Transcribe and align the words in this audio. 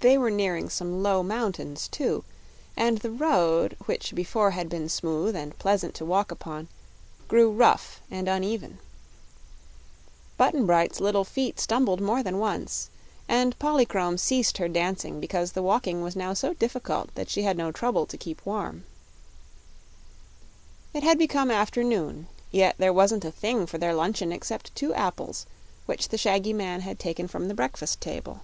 They 0.00 0.18
were 0.18 0.30
nearing 0.30 0.68
some 0.68 1.02
low 1.02 1.22
mountains, 1.22 1.88
too, 1.88 2.22
and 2.76 2.98
the 2.98 3.10
road, 3.10 3.78
which 3.86 4.14
before 4.14 4.50
had 4.50 4.68
been 4.68 4.90
smooth 4.90 5.34
and 5.34 5.58
pleasant 5.58 5.94
to 5.94 6.04
walk 6.04 6.30
upon, 6.30 6.68
grew 7.28 7.50
rough 7.50 8.02
and 8.10 8.28
uneven. 8.28 8.76
Button 10.36 10.66
Bright's 10.66 11.00
little 11.00 11.24
feet 11.24 11.58
stumbled 11.58 12.02
more 12.02 12.22
than 12.22 12.38
once, 12.38 12.90
and 13.26 13.58
Polychrome 13.58 14.18
ceased 14.18 14.58
her 14.58 14.68
dancing 14.68 15.18
because 15.18 15.52
the 15.52 15.62
walking 15.62 16.02
was 16.02 16.14
now 16.14 16.34
so 16.34 16.52
difficult 16.52 17.12
that 17.14 17.30
she 17.30 17.44
had 17.44 17.56
no 17.56 17.72
trouble 17.72 18.04
to 18.04 18.18
keep 18.18 18.44
warm. 18.44 18.84
It 20.92 21.04
had 21.04 21.16
become 21.16 21.50
afternoon, 21.50 22.28
yet 22.50 22.74
there 22.76 22.92
wasn't 22.92 23.24
a 23.24 23.32
thing 23.32 23.64
for 23.64 23.78
their 23.78 23.94
luncheon 23.94 24.30
except 24.30 24.74
two 24.76 24.92
apples 24.92 25.46
which 25.86 26.10
the 26.10 26.18
shaggy 26.18 26.52
man 26.52 26.82
had 26.82 26.98
taken 26.98 27.26
from 27.26 27.48
the 27.48 27.54
breakfast 27.54 28.02
table. 28.02 28.40